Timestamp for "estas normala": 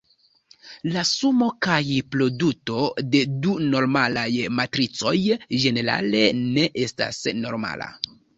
6.87-7.91